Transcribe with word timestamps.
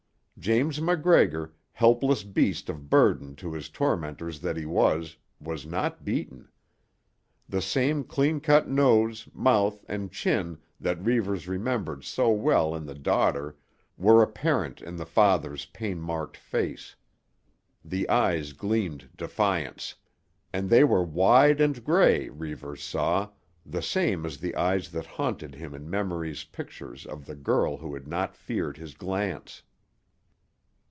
James 0.39 0.81
MacGregor, 0.81 1.53
helpless 1.71 2.23
beast 2.23 2.67
of 2.67 2.89
burden 2.89 3.35
to 3.35 3.53
his 3.53 3.69
tormentors 3.69 4.39
that 4.41 4.57
he 4.57 4.65
was, 4.65 5.17
was 5.39 5.67
not 5.67 6.03
beaten. 6.03 6.49
The 7.47 7.61
same 7.61 8.03
clean 8.03 8.39
cut 8.39 8.67
nose, 8.67 9.29
mouth 9.35 9.85
and 9.87 10.11
chin 10.11 10.57
that 10.79 10.97
Reivers 11.05 11.47
remembered 11.47 12.03
so 12.03 12.31
well 12.31 12.73
in 12.73 12.87
the 12.87 12.95
daughter 12.95 13.55
were 13.97 14.23
apparent 14.23 14.81
in 14.81 14.95
the 14.95 15.05
father's 15.05 15.65
pain 15.67 15.99
marked 16.01 16.37
face. 16.37 16.95
The 17.85 18.09
eyes 18.09 18.53
gleamed 18.53 19.09
defiance. 19.15 19.93
And 20.51 20.71
they 20.71 20.83
were 20.83 21.03
wide 21.03 21.61
and 21.61 21.83
grey, 21.85 22.29
Reivers 22.29 22.81
saw, 22.81 23.29
the 23.63 23.83
same 23.83 24.25
as 24.25 24.39
the 24.39 24.55
eyes 24.55 24.89
that 24.89 25.05
haunted 25.05 25.53
him 25.53 25.75
in 25.75 25.87
memory's 25.87 26.45
pictures 26.45 27.05
of 27.05 27.27
the 27.27 27.35
girl 27.35 27.77
who 27.77 27.93
had 27.93 28.07
not 28.07 28.35
feared 28.35 28.77
his 28.77 28.95
glance. 28.95 29.61